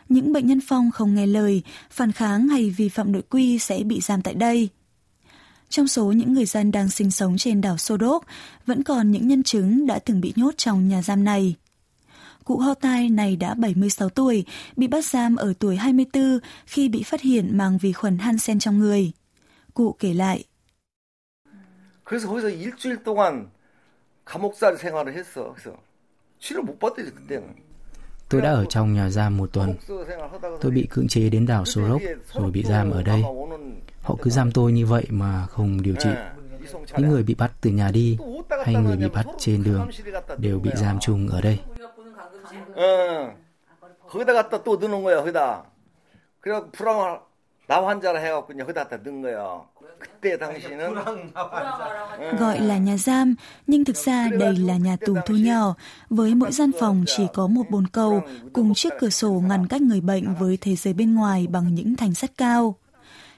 Những 0.10 0.34
bệnh 0.34 0.48
nhân 0.48 0.60
phong 0.68 0.92
không 0.92 1.16
nghe 1.16 1.28
lời, 1.28 1.62
phản 1.92 2.12
kháng 2.12 2.48
hay 2.48 2.70
vi 2.70 2.90
phạm 2.90 3.12
nội 3.12 3.22
quy 3.30 3.60
sẽ 3.60 3.84
bị 3.84 4.00
giam 4.00 4.22
tại 4.22 4.34
đây. 4.34 4.70
Trong 5.75 5.88
số 5.88 6.12
những 6.12 6.33
người 6.33 6.45
dân 6.45 6.73
đang 6.73 6.88
sinh 6.88 7.11
sống 7.11 7.37
trên 7.38 7.61
đảo 7.61 7.76
Sodok, 7.76 8.25
vẫn 8.66 8.83
còn 8.83 9.11
những 9.11 9.28
nhân 9.28 9.42
chứng 9.42 9.87
đã 9.87 9.99
từng 9.99 10.21
bị 10.21 10.33
nhốt 10.37 10.54
trong 10.57 10.88
nhà 10.88 11.02
giam 11.02 11.25
này. 11.25 11.54
Cụ 12.45 12.59
Ho 12.59 12.75
Tai 12.75 13.09
này 13.09 13.37
đã 13.37 13.54
76 13.54 14.09
tuổi, 14.09 14.45
bị 14.76 14.87
bắt 14.87 15.04
giam 15.04 15.37
ở 15.37 15.52
tuổi 15.59 15.76
24 15.76 16.38
khi 16.66 16.88
bị 16.88 17.02
phát 17.02 17.21
hiện 17.21 17.59
mang 17.59 17.78
vi 17.78 17.92
khuẩn 17.92 18.19
Hansen 18.19 18.59
trong 18.59 18.78
người. 18.78 19.12
Cụ 19.75 19.97
kể 19.99 20.14
lại. 20.14 20.45
그래서 22.04 22.26
거기서 22.28 22.49
일주일 22.49 23.04
동안 23.04 23.52
감옥살 24.25 24.76
생활을 24.76 25.14
했어. 25.14 25.54
그래서 25.54 25.78
치료 26.40 26.61
못 26.62 26.76
받았지 26.80 27.14
그때는. 27.14 27.63
Tôi 28.28 28.40
đã 28.40 28.50
ở 28.50 28.64
trong 28.64 28.95
nhà 28.95 29.11
giam 29.11 29.37
một 29.37 29.52
tuần. 29.52 29.75
Tôi 30.61 30.73
bị 30.73 30.87
cưỡng 30.90 31.09
chế 31.09 31.28
đến 31.28 31.47
đảo 31.47 31.64
Sorok 31.64 32.00
rồi 32.33 32.50
bị 32.50 32.62
giam 32.62 32.90
ở 32.90 33.02
đây. 33.02 33.23
Họ 34.02 34.16
cứ 34.23 34.30
giam 34.30 34.52
tôi 34.52 34.73
như 34.73 34.87
vậy 34.87 35.07
mà 35.11 35.47
không 35.47 35.83
điều 35.83 35.95
trị. 35.99 36.11
Những 36.99 37.11
người 37.11 37.23
bị 37.23 37.35
bắt 37.35 37.52
từ 37.61 37.71
nhà 37.71 37.90
đi 37.90 38.19
hay 38.64 38.75
người 38.75 38.97
bị 38.97 39.09
bắt 39.09 39.26
trên 39.38 39.62
đường 39.62 39.88
đều 40.38 40.59
bị 40.59 40.71
giam 40.75 40.99
chung 41.00 41.28
ở 41.28 41.40
đây. 41.40 41.59
거기다 44.11 44.33
갖다 44.35 44.62
또 44.64 44.76
넣는 44.76 45.02
거야, 45.04 45.23
거기다. 45.23 45.62
그래갖고 46.40 46.71
불황 46.73 47.21
나 47.66 47.87
환자를 47.87 48.21
해갖고 48.21 48.47
그냥 48.49 48.66
거기다 48.66 48.88
갖다 48.88 48.97
넣은 48.97 49.23
거야. 49.23 49.62
Gọi 52.38 52.61
là 52.61 52.78
nhà 52.78 52.97
giam, 52.97 53.35
nhưng 53.66 53.85
thực 53.85 53.97
ra 53.97 54.28
đây 54.28 54.57
là 54.57 54.76
nhà 54.76 54.97
tù 55.07 55.16
thu 55.26 55.35
nhỏ, 55.35 55.75
với 56.11 56.35
mỗi 56.35 56.52
gian 56.52 56.71
phòng 56.80 57.04
chỉ 57.07 57.26
có 57.35 57.47
một 57.47 57.62
bồn 57.71 57.87
cầu 57.87 58.23
cùng 58.52 58.75
chiếc 58.75 58.92
cửa 59.00 59.09
sổ 59.11 59.30
ngăn 59.30 59.66
cách 59.66 59.83
người 59.83 60.00
bệnh 60.00 60.35
với 60.35 60.59
thế 60.61 60.76
giới 60.76 60.95
bên 60.95 61.14
ngoài 61.14 61.47
bằng 61.47 61.75
những 61.75 61.97
thành 61.97 62.14
sắt 62.14 62.30
cao. 62.37 62.75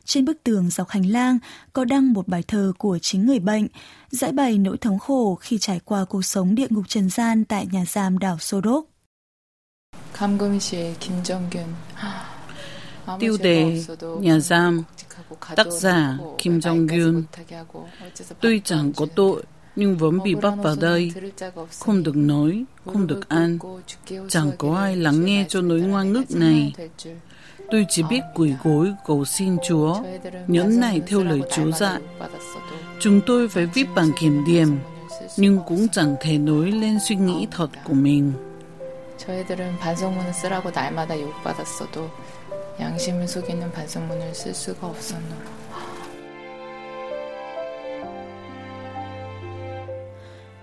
Trên 0.04 0.25
bức 0.25 0.45
tường 0.45 0.71
dọc 0.71 0.88
hành 0.88 1.07
lang 1.07 1.38
có 1.73 1.85
đăng 1.85 2.12
một 2.12 2.28
bài 2.28 2.42
thơ 2.49 2.73
của 2.78 2.99
chính 3.02 3.26
người 3.26 3.38
bệnh, 3.38 3.69
giải 4.11 4.33
bày 4.33 4.59
nỗi 4.59 4.78
thống 4.78 4.99
khổ 4.99 5.35
khi 5.35 5.59
trải 5.59 5.81
qua 5.85 6.04
cuộc 6.04 6.25
sống 6.25 6.54
địa 6.54 6.66
ngục 6.71 6.85
trần 6.88 7.11
gian 7.11 7.45
tại 7.45 7.66
nhà 7.73 7.85
giam 7.85 8.19
đảo 8.19 8.38
Sodok. 8.38 8.85
감금이 10.12 10.61
씨의 10.61 10.95
김정균 11.00 11.75
Tiêu 13.19 13.37
đề 13.40 13.85
Nhà 14.21 14.38
giam 14.38 14.83
Tác 15.57 15.66
giả 15.66 16.19
Kim 16.38 16.59
Jong-un 16.59 17.23
Tuy 18.40 18.61
chẳng 18.64 18.92
có 18.92 19.07
tội 19.14 19.42
nhưng 19.76 19.97
vẫn 19.97 20.23
bị 20.23 20.35
bắt 20.35 20.54
vào 20.62 20.76
đây 20.81 21.12
Không 21.78 22.02
được 22.02 22.16
nói, 22.16 22.64
không 22.85 23.07
được 23.07 23.28
ăn 23.28 23.59
Chẳng 24.28 24.50
có 24.59 24.76
ai 24.76 24.97
lắng 24.97 25.25
nghe 25.25 25.45
cho 25.49 25.61
nỗi 25.61 25.81
ngoan 25.81 26.12
ngức 26.12 26.31
này 26.31 26.73
Tôi 27.71 27.87
chỉ 27.88 28.02
biết 28.11 28.21
quỳ 28.35 28.52
gối 28.64 28.95
cầu 29.07 29.25
xin 29.25 29.57
Chúa 29.69 30.02
Nhẫn 30.47 30.81
này 30.81 31.00
theo 31.07 31.25
lời 31.25 31.40
Chúa 31.57 31.71
dạy 31.71 32.00
Chúng 33.00 33.21
tôi 33.26 33.49
phải 33.49 33.66
viết 33.66 33.87
bằng 33.95 34.11
kiểm 34.21 34.45
điểm 34.47 34.78
Nhưng 35.37 35.61
cũng 35.66 35.88
chẳng 35.88 36.16
thể 36.21 36.38
nối 36.38 36.73
lên 36.73 36.99
suy 37.09 37.16
nghĩ 37.16 37.47
thật 37.50 37.69
của 37.85 37.95
mình 37.95 38.33
저희들은 39.23 39.78
반성문을 39.78 40.33
쓰라고 40.33 40.71
날마다 40.71 41.19
요구받았어도 41.21 42.11
양심을 42.81 43.28
속이는 43.28 43.73
반성문을 43.73 44.35
쓸 44.35 44.54
수가 44.54 44.87
없었노라. 44.87 45.62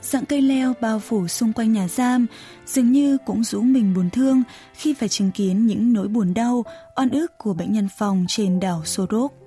Dạng 0.02 0.26
cây 0.26 0.42
leo 0.42 0.74
bao 0.82 1.00
phủ 1.00 1.28
xung 1.28 1.54
quanh 1.54 1.74
nhà 1.74 1.88
giam 1.88 2.28
dường 2.66 2.92
như 2.92 3.18
cũng 3.26 3.44
rũ 3.44 3.62
mình 3.62 3.94
buồn 3.94 4.10
thương 4.10 4.44
khi 4.74 4.94
phải 4.94 5.10
chứng 5.10 5.32
kiến 5.32 5.66
những 5.68 5.94
nỗi 5.94 6.08
buồn 6.08 6.34
đau, 6.34 6.66
oan 6.96 7.10
ức 7.10 7.38
của 7.38 7.54
bệnh 7.54 7.74
nhân 7.74 7.88
phòng 7.98 8.26
trên 8.28 8.60
đảo 8.60 8.82
Sorok. 8.86 9.43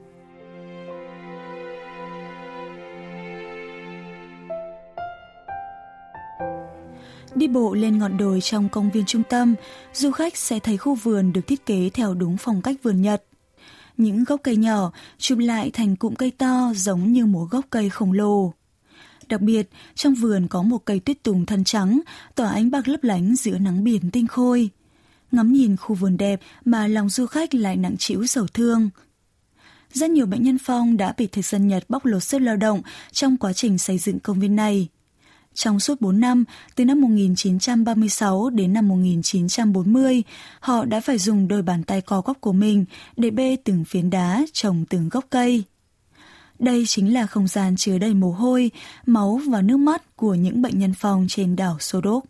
Đi 7.48 7.54
bộ 7.54 7.74
lên 7.74 7.98
ngọn 7.98 8.18
đồi 8.18 8.42
trong 8.42 8.70
công 8.70 8.92
viên 8.92 9.06
trung 9.06 9.24
tâm, 9.30 9.56
du 9.94 10.12
khách 10.12 10.38
sẽ 10.38 10.60
thấy 10.60 10.78
khu 10.78 10.96
vườn 10.96 11.34
được 11.34 11.48
thiết 11.48 11.66
kế 11.66 11.90
theo 11.94 12.14
đúng 12.14 12.38
phong 12.40 12.62
cách 12.62 12.76
vườn 12.84 13.02
Nhật. 13.02 13.24
Những 13.98 14.24
gốc 14.24 14.40
cây 14.44 14.56
nhỏ 14.56 14.92
chụp 15.18 15.38
lại 15.38 15.72
thành 15.74 15.96
cụm 15.96 16.14
cây 16.14 16.32
to 16.32 16.72
giống 16.76 17.14
như 17.14 17.26
một 17.26 17.48
gốc 17.52 17.66
cây 17.70 17.90
khổng 17.90 18.12
lồ. 18.12 18.54
Đặc 19.28 19.42
biệt, 19.42 19.70
trong 19.96 20.14
vườn 20.14 20.48
có 20.48 20.62
một 20.62 20.86
cây 20.86 21.00
tuyết 21.00 21.24
tùng 21.24 21.46
thân 21.46 21.64
trắng, 21.64 22.02
tỏa 22.36 22.50
ánh 22.50 22.72
bạc 22.72 22.88
lấp 22.88 23.04
lánh 23.04 23.36
giữa 23.36 23.58
nắng 23.58 23.84
biển 23.84 24.12
tinh 24.12 24.28
khôi. 24.28 24.70
Ngắm 25.32 25.54
nhìn 25.54 25.78
khu 25.78 25.96
vườn 25.96 26.18
đẹp 26.18 26.40
mà 26.66 26.88
lòng 26.88 27.10
du 27.10 27.26
khách 27.26 27.56
lại 27.56 27.76
nặng 27.76 27.96
trĩu 27.98 28.26
sầu 28.26 28.48
thương. 28.48 28.90
Rất 29.94 30.10
nhiều 30.10 30.26
bệnh 30.26 30.44
nhân 30.44 30.58
phong 30.64 30.98
đã 30.98 31.14
bị 31.18 31.28
thực 31.28 31.46
dân 31.46 31.68
Nhật 31.68 31.86
bóc 31.90 32.06
lột 32.06 32.24
sức 32.24 32.40
lao 32.40 32.56
động 32.56 32.82
trong 33.12 33.38
quá 33.38 33.54
trình 33.54 33.78
xây 33.78 33.98
dựng 33.98 34.20
công 34.20 34.40
viên 34.40 34.56
này. 34.56 34.88
Trong 35.58 35.80
suốt 35.80 36.02
4 36.02 36.20
năm, 36.20 36.44
từ 36.76 36.86
năm 36.86 37.02
1936 37.02 38.50
đến 38.50 38.74
năm 38.74 38.88
1940, 38.88 40.24
họ 40.60 40.86
đã 40.86 41.00
phải 41.00 41.18
dùng 41.18 41.48
đôi 41.48 41.62
bàn 41.62 41.84
tay 41.84 42.02
co 42.02 42.22
quắp 42.22 42.42
của 42.42 42.54
mình 42.54 42.86
để 43.16 43.30
bê 43.30 43.58
từng 43.64 43.86
phiến 43.86 44.10
đá 44.10 44.44
trồng 44.54 44.86
từng 44.90 45.10
gốc 45.10 45.26
cây. 45.30 45.64
Đây 46.60 46.84
chính 46.88 47.14
là 47.14 47.28
không 47.28 47.48
gian 47.48 47.76
chứa 47.76 47.98
đầy 47.98 48.14
mồ 48.14 48.32
hôi, 48.32 48.72
máu 49.06 49.42
và 49.48 49.62
nước 49.62 49.78
mắt 49.78 50.16
của 50.16 50.36
những 50.36 50.62
bệnh 50.62 50.80
nhân 50.80 50.94
phòng 50.94 51.26
trên 51.30 51.56
đảo 51.56 51.78
Sodok. 51.80 52.24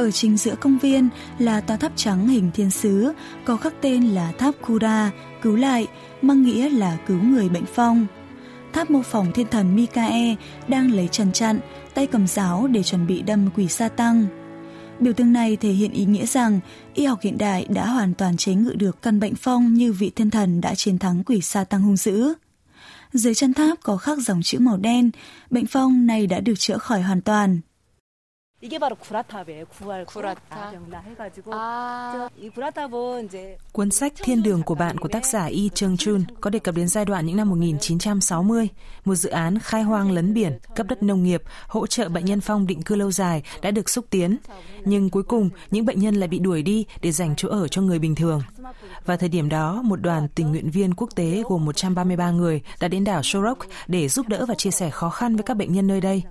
Ở 0.00 0.10
chính 0.10 0.36
giữa 0.36 0.54
công 0.60 0.78
viên 0.78 1.08
là 1.38 1.60
tòa 1.60 1.76
tháp 1.76 1.92
trắng 1.96 2.28
hình 2.28 2.50
thiên 2.54 2.70
sứ, 2.70 3.12
có 3.44 3.56
khắc 3.56 3.74
tên 3.80 4.08
là 4.08 4.32
tháp 4.32 4.54
Kura, 4.66 5.10
cứu 5.42 5.56
lại, 5.56 5.86
mang 6.22 6.42
nghĩa 6.42 6.68
là 6.68 6.98
cứu 7.06 7.22
người 7.22 7.48
bệnh 7.48 7.64
phong. 7.74 8.06
Tháp 8.72 8.90
mô 8.90 9.02
phỏng 9.02 9.32
thiên 9.32 9.46
thần 9.50 9.76
Mikae 9.76 10.34
đang 10.68 10.92
lấy 10.92 11.08
trần 11.08 11.32
chặn, 11.32 11.60
tay 11.94 12.06
cầm 12.06 12.26
giáo 12.26 12.66
để 12.66 12.82
chuẩn 12.82 13.06
bị 13.06 13.22
đâm 13.22 13.50
quỷ 13.56 13.68
sa 13.68 13.88
tăng. 13.88 14.26
Biểu 15.00 15.12
tượng 15.12 15.32
này 15.32 15.56
thể 15.56 15.70
hiện 15.70 15.92
ý 15.92 16.04
nghĩa 16.04 16.26
rằng 16.26 16.60
y 16.94 17.04
học 17.04 17.18
hiện 17.22 17.38
đại 17.38 17.66
đã 17.68 17.86
hoàn 17.86 18.14
toàn 18.14 18.36
chế 18.36 18.54
ngự 18.54 18.74
được 18.74 19.02
căn 19.02 19.20
bệnh 19.20 19.34
phong 19.34 19.74
như 19.74 19.92
vị 19.92 20.10
thiên 20.16 20.30
thần 20.30 20.60
đã 20.60 20.74
chiến 20.74 20.98
thắng 20.98 21.24
quỷ 21.24 21.40
sa 21.40 21.64
tăng 21.64 21.82
hung 21.82 21.96
dữ. 21.96 22.34
Dưới 23.12 23.34
chân 23.34 23.54
tháp 23.54 23.78
có 23.82 23.96
khắc 23.96 24.18
dòng 24.18 24.42
chữ 24.42 24.58
màu 24.58 24.76
đen, 24.76 25.10
bệnh 25.50 25.66
phong 25.66 26.06
này 26.06 26.26
đã 26.26 26.40
được 26.40 26.58
chữa 26.58 26.78
khỏi 26.78 27.02
hoàn 27.02 27.20
toàn. 27.20 27.60
이게 28.65 28.79
바로 28.79 28.95
구라탑이에요. 28.95 29.65
구할 29.65 30.05
구라탑 30.05 30.71
병라 30.71 30.99
해가지고 31.01 31.53
아. 31.53 32.27
이 32.35 32.49
구라탑은 32.49 33.25
이제 33.25 33.57
Cuốn 33.71 33.91
sách 33.91 34.13
Thiên 34.23 34.43
đường 34.43 34.63
của 34.63 34.75
bạn 34.75 34.97
của 34.97 35.07
tác 35.07 35.25
giả 35.25 35.45
Y 35.45 35.69
Chung 35.75 35.97
Chun 35.97 36.23
có 36.41 36.49
đề 36.49 36.59
cập 36.59 36.75
đến 36.75 36.87
giai 36.87 37.05
đoạn 37.05 37.25
những 37.25 37.37
năm 37.37 37.49
1960, 37.49 38.69
một 39.05 39.15
dự 39.15 39.29
án 39.29 39.59
khai 39.59 39.83
hoang 39.83 40.11
lấn 40.11 40.33
biển, 40.33 40.57
cấp 40.75 40.87
đất 40.89 41.03
nông 41.03 41.23
nghiệp, 41.23 41.43
hỗ 41.67 41.87
trợ 41.87 42.09
bệnh 42.09 42.25
nhân 42.25 42.41
phong 42.41 42.67
định 42.67 42.81
cư 42.81 42.95
lâu 42.95 43.11
dài 43.11 43.43
đã 43.61 43.71
được 43.71 43.89
xúc 43.89 44.05
tiến. 44.09 44.37
Nhưng 44.85 45.09
cuối 45.09 45.23
cùng, 45.23 45.49
những 45.71 45.85
bệnh 45.85 45.99
nhân 45.99 46.15
lại 46.15 46.27
bị 46.27 46.39
đuổi 46.39 46.61
đi 46.61 46.85
để 47.01 47.11
dành 47.11 47.33
chỗ 47.37 47.49
ở 47.49 47.67
cho 47.67 47.81
người 47.81 47.99
bình 47.99 48.15
thường. 48.15 48.41
Và 49.05 49.17
thời 49.17 49.29
điểm 49.29 49.49
đó, 49.49 49.81
một 49.83 50.01
đoàn 50.01 50.27
tình 50.35 50.51
nguyện 50.51 50.69
viên 50.71 50.93
quốc 50.93 51.09
tế 51.15 51.43
gồm 51.45 51.65
133 51.65 52.31
người 52.31 52.61
đã 52.79 52.87
đến 52.87 53.03
đảo 53.03 53.23
Sorok 53.23 53.57
để 53.87 54.07
giúp 54.07 54.27
đỡ 54.27 54.45
và 54.45 54.55
chia 54.55 54.71
sẻ 54.71 54.89
khó 54.89 55.09
khăn 55.09 55.35
với 55.35 55.43
các 55.43 55.57
bệnh 55.57 55.73
nhân 55.73 55.87
nơi 55.87 56.01
đây. 56.01 56.23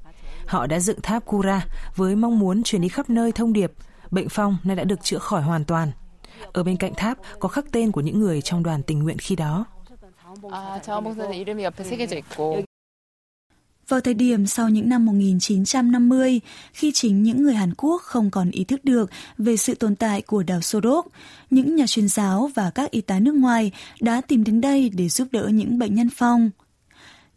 Họ 0.49 0.67
đã 0.67 0.79
dựng 0.79 1.01
tháp 1.01 1.25
Kura 1.25 1.65
với 1.95 2.15
mong 2.15 2.39
muốn 2.39 2.63
truyền 2.63 2.81
đi 2.81 2.87
khắp 2.87 3.09
nơi 3.09 3.31
thông 3.31 3.53
điệp 3.53 3.71
bệnh 4.11 4.29
phong 4.29 4.57
nay 4.63 4.75
đã 4.75 4.83
được 4.83 5.03
chữa 5.03 5.17
khỏi 5.17 5.41
hoàn 5.41 5.65
toàn. 5.65 5.91
Ở 6.53 6.63
bên 6.63 6.77
cạnh 6.77 6.93
tháp 6.97 7.17
có 7.39 7.49
khắc 7.49 7.65
tên 7.71 7.91
của 7.91 8.01
những 8.01 8.19
người 8.19 8.41
trong 8.41 8.63
đoàn 8.63 8.83
tình 8.83 8.99
nguyện 8.99 9.17
khi 9.17 9.35
đó. 9.35 9.65
Vào 13.87 14.01
thời 14.01 14.13
điểm 14.13 14.47
sau 14.47 14.69
những 14.69 14.89
năm 14.89 15.05
1950, 15.05 16.41
khi 16.73 16.91
chính 16.91 17.23
những 17.23 17.43
người 17.43 17.53
Hàn 17.53 17.73
Quốc 17.77 18.01
không 18.01 18.31
còn 18.31 18.51
ý 18.51 18.63
thức 18.63 18.85
được 18.85 19.09
về 19.37 19.57
sự 19.57 19.75
tồn 19.75 19.95
tại 19.95 20.21
của 20.21 20.43
đảo 20.43 20.61
Sodok, 20.61 21.07
những 21.49 21.75
nhà 21.75 21.85
truyền 21.87 22.07
giáo 22.07 22.49
và 22.55 22.69
các 22.69 22.91
y 22.91 23.01
tá 23.01 23.19
nước 23.19 23.35
ngoài 23.35 23.71
đã 24.01 24.21
tìm 24.21 24.43
đến 24.43 24.61
đây 24.61 24.89
để 24.89 25.09
giúp 25.09 25.27
đỡ 25.31 25.47
những 25.47 25.79
bệnh 25.79 25.95
nhân 25.95 26.09
phong. 26.15 26.49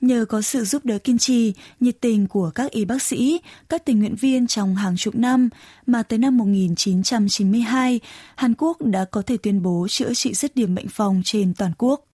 Nhờ 0.03 0.25
có 0.29 0.43
sự 0.43 0.65
giúp 0.65 0.85
đỡ 0.85 0.99
kiên 0.99 1.19
trì, 1.19 1.53
nhiệt 1.81 2.01
tình 2.01 2.27
của 2.27 2.51
các 2.55 2.71
y 2.71 2.85
bác 2.85 3.03
sĩ, 3.03 3.41
các 3.69 3.85
tình 3.85 3.99
nguyện 3.99 4.15
viên 4.15 4.47
trong 4.47 4.77
hàng 4.77 4.97
chục 4.97 5.15
năm, 5.15 5.49
mà 5.87 6.03
tới 6.03 6.19
năm 6.19 6.37
1992, 6.37 8.01
Hàn 8.37 8.55
Quốc 8.59 8.83
đã 8.83 9.05
có 9.05 9.23
thể 9.23 9.37
tuyên 9.37 9.63
bố 9.63 9.87
chữa 9.91 10.15
trị 10.15 10.35
dứt 10.35 10.57
điểm 10.57 10.75
bệnh 10.75 10.89
phòng 10.89 11.23
trên 11.25 11.55
toàn 11.55 11.73
quốc. 11.79 12.12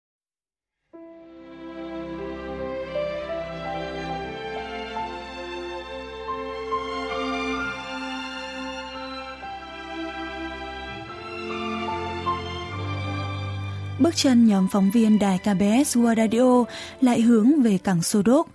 Bước 14.07 14.15
chân 14.15 14.47
nhóm 14.47 14.67
phóng 14.67 14.91
viên 14.91 15.19
đài 15.19 15.37
KBS 15.37 15.97
World 15.97 16.15
Radio 16.15 16.65
lại 17.01 17.21
hướng 17.21 17.61
về 17.61 17.77
cảng 17.77 18.03
Sodok. 18.03 18.47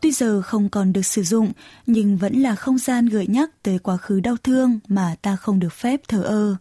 Tuy 0.00 0.12
giờ 0.12 0.42
không 0.42 0.68
còn 0.68 0.92
được 0.92 1.06
sử 1.06 1.22
dụng, 1.22 1.52
nhưng 1.86 2.16
vẫn 2.16 2.42
là 2.42 2.54
không 2.54 2.78
gian 2.78 3.06
gợi 3.06 3.26
nhắc 3.26 3.50
tới 3.62 3.78
quá 3.78 3.96
khứ 3.96 4.20
đau 4.20 4.36
thương 4.42 4.78
mà 4.88 5.14
ta 5.22 5.36
không 5.36 5.58
được 5.58 5.72
phép 5.72 6.00
thờ 6.08 6.22
ơ. 6.22 6.56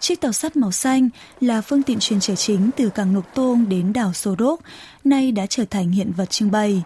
Chiếc 0.00 0.20
tàu 0.20 0.32
sắt 0.32 0.56
màu 0.56 0.72
xanh 0.72 1.08
là 1.40 1.60
phương 1.60 1.82
tiện 1.82 1.98
chuyên 2.00 2.20
trở 2.20 2.34
chính 2.34 2.70
từ 2.76 2.88
cảng 2.88 3.12
Nục 3.12 3.34
Tôn 3.34 3.66
đến 3.68 3.92
đảo 3.92 4.12
Sodok, 4.12 4.60
nay 5.04 5.32
đã 5.32 5.46
trở 5.46 5.64
thành 5.64 5.90
hiện 5.90 6.12
vật 6.16 6.30
trưng 6.30 6.50
bày. 6.50 6.82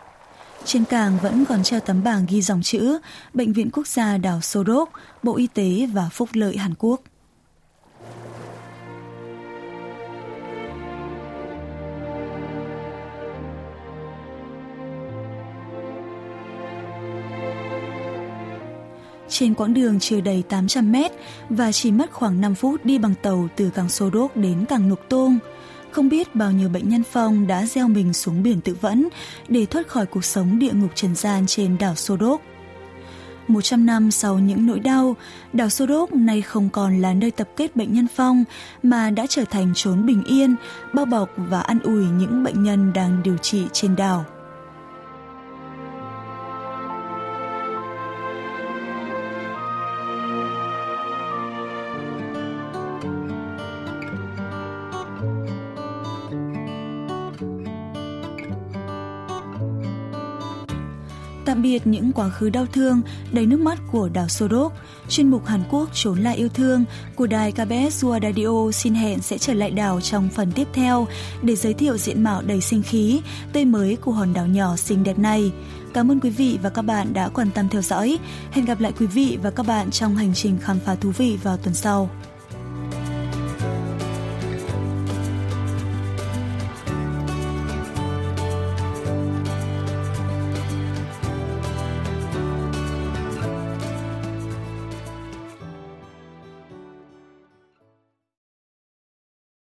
Trên 0.69 0.85
càng 0.85 1.19
vẫn 1.23 1.45
còn 1.49 1.63
treo 1.63 1.81
tấm 1.81 2.03
bảng 2.03 2.27
ghi 2.29 2.43
dòng 2.43 2.63
chữ 2.63 2.99
Bệnh 3.35 3.53
viện 3.53 3.71
Quốc 3.73 3.87
gia 3.87 4.19
đảo 4.19 4.41
Sodok, 4.41 4.91
Bộ 5.23 5.37
Y 5.37 5.47
tế 5.47 5.89
và 5.93 6.09
Phúc 6.13 6.29
lợi 6.33 6.57
Hàn 6.57 6.75
Quốc. 6.79 7.01
Trên 19.29 19.55
quãng 19.55 19.75
đường 19.75 20.01
chưa 20.01 20.21
đầy 20.21 20.43
800 20.49 20.93
mét 20.93 21.13
và 21.51 21.73
chỉ 21.73 21.91
mất 21.91 22.13
khoảng 22.13 22.41
5 22.41 22.55
phút 22.55 22.85
đi 22.85 22.99
bằng 22.99 23.15
tàu 23.23 23.49
từ 23.57 23.71
cảng 23.71 23.89
Đốc 24.13 24.37
đến 24.37 24.65
cảng 24.69 24.89
Nục 24.89 25.01
Tôn 25.09 25.39
không 25.91 26.09
biết 26.09 26.35
bao 26.35 26.53
nhiêu 26.53 26.69
bệnh 26.69 26.89
nhân 26.89 27.03
phong 27.13 27.47
đã 27.47 27.67
gieo 27.67 27.89
mình 27.89 28.13
xuống 28.13 28.43
biển 28.43 28.61
tự 28.61 28.77
vẫn 28.81 29.09
để 29.49 29.67
thoát 29.67 29.89
khỏi 29.89 30.07
cuộc 30.07 30.25
sống 30.25 30.59
địa 30.59 30.73
ngục 30.73 30.91
trần 30.95 31.15
gian 31.15 31.47
trên 31.47 31.79
đảo 31.79 31.95
Sodok. 31.95 32.41
100 33.49 33.87
năm 33.87 34.11
sau 34.11 34.39
những 34.39 34.67
nỗi 34.67 34.81
đau, 34.81 35.17
đảo 35.53 35.69
Sodok 35.69 36.13
nay 36.13 36.43
không 36.43 36.69
còn 36.71 37.01
là 37.01 37.15
nơi 37.15 37.31
tập 37.31 37.49
kết 37.57 37.77
bệnh 37.77 37.93
nhân 37.93 38.07
phong 38.15 38.45
mà 38.83 39.11
đã 39.11 39.27
trở 39.29 39.45
thành 39.45 39.73
chốn 39.75 40.07
bình 40.07 40.25
yên, 40.25 40.57
bao 40.93 41.07
bọc 41.07 41.31
và 41.37 41.61
an 41.61 41.79
ủi 41.83 42.05
những 42.05 42.45
bệnh 42.45 42.63
nhân 42.63 42.93
đang 42.93 43.23
điều 43.23 43.37
trị 43.37 43.65
trên 43.73 43.97
đảo. 43.97 44.25
Biệt 61.85 61.91
những 61.91 62.13
quá 62.13 62.29
khứ 62.29 62.51
đau 62.51 62.67
thương, 62.67 63.01
đầy 63.33 63.47
nước 63.47 63.61
mắt 63.61 63.79
của 63.93 64.09
đảo 64.09 64.29
Sodok, 64.29 64.73
chuyên 65.09 65.31
mục 65.31 65.47
Hàn 65.47 65.63
Quốc 65.71 65.89
trốn 65.93 66.19
lại 66.19 66.37
yêu 66.37 66.49
thương 66.49 66.85
của 67.17 67.27
đài 67.27 67.53
KBS 67.53 68.05
World 68.05 68.23
Radio 68.23 68.73
xin 68.73 68.95
hẹn 68.95 69.21
sẽ 69.21 69.39
trở 69.39 69.55
lại 69.55 69.71
đảo 69.71 70.01
trong 70.01 70.29
phần 70.35 70.53
tiếp 70.53 70.69
theo 70.73 71.07
để 71.43 71.57
giới 71.57 71.75
thiệu 71.75 71.97
diện 71.97 72.23
mạo 72.23 72.43
đầy 72.43 72.61
sinh 72.61 72.83
khí, 72.83 73.21
tươi 73.53 73.65
mới 73.65 73.97
của 73.97 74.13
hòn 74.13 74.33
đảo 74.33 74.47
nhỏ 74.47 74.77
xinh 74.77 75.05
đẹp 75.05 75.19
này. 75.19 75.53
Cảm 75.95 76.11
ơn 76.11 76.21
quý 76.21 76.31
vị 76.31 76.59
và 76.63 76.71
các 76.71 76.83
bạn 76.83 77.13
đã 77.13 77.29
quan 77.29 77.51
tâm 77.55 77.69
theo 77.69 77.83
dõi. 77.83 78.19
Hẹn 78.51 78.65
gặp 78.65 78.81
lại 78.81 78.93
quý 78.99 79.07
vị 79.07 79.39
và 79.43 79.51
các 79.51 79.67
bạn 79.67 79.91
trong 79.91 80.17
hành 80.17 80.35
trình 80.35 80.59
khám 80.63 80.79
phá 80.79 80.95
thú 80.95 81.11
vị 81.19 81.39
vào 81.43 81.57
tuần 81.57 81.75
sau. 81.75 82.11